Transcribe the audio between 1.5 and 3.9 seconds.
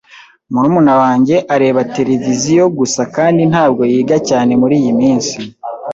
areba televiziyo gusa kandi ntabwo